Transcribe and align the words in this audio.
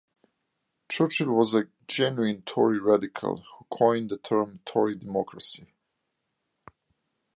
Churchill 0.89 1.27
was 1.29 1.53
a 1.53 1.67
genuine 1.87 2.41
Tory 2.41 2.79
radical, 2.79 3.43
who 3.59 3.65
coined 3.69 4.09
the 4.09 4.17
term 4.17 4.59
Tory 4.65 4.95
Democracy. 4.95 5.67